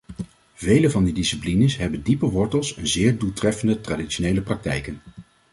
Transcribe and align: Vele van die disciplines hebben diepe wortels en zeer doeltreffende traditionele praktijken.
Vele 0.53 0.89
van 0.89 1.03
die 1.03 1.13
disciplines 1.13 1.77
hebben 1.77 2.01
diepe 2.03 2.25
wortels 2.25 2.75
en 2.77 2.87
zeer 2.87 3.17
doeltreffende 3.19 3.81
traditionele 3.81 4.41
praktijken. 4.41 5.01